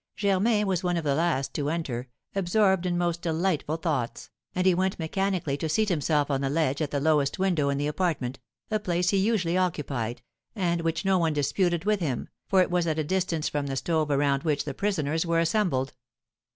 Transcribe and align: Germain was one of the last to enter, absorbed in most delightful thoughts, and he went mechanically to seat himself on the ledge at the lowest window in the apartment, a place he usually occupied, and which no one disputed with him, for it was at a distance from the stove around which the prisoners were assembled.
Germain 0.15 0.65
was 0.65 0.83
one 0.83 0.97
of 0.97 1.03
the 1.03 1.13
last 1.13 1.53
to 1.53 1.69
enter, 1.69 2.09
absorbed 2.33 2.87
in 2.87 2.97
most 2.97 3.21
delightful 3.21 3.77
thoughts, 3.77 4.31
and 4.55 4.65
he 4.65 4.73
went 4.73 4.97
mechanically 4.97 5.57
to 5.57 5.69
seat 5.69 5.89
himself 5.89 6.31
on 6.31 6.41
the 6.41 6.49
ledge 6.49 6.81
at 6.81 6.89
the 6.89 6.99
lowest 6.99 7.37
window 7.37 7.69
in 7.69 7.77
the 7.77 7.85
apartment, 7.85 8.39
a 8.71 8.79
place 8.79 9.11
he 9.11 9.17
usually 9.17 9.57
occupied, 9.59 10.23
and 10.55 10.81
which 10.81 11.05
no 11.05 11.19
one 11.19 11.33
disputed 11.33 11.85
with 11.85 11.99
him, 11.99 12.29
for 12.49 12.63
it 12.63 12.71
was 12.71 12.87
at 12.87 12.97
a 12.97 13.03
distance 13.03 13.47
from 13.47 13.67
the 13.67 13.75
stove 13.75 14.09
around 14.09 14.41
which 14.41 14.65
the 14.65 14.73
prisoners 14.73 15.23
were 15.23 15.37
assembled. 15.39 15.93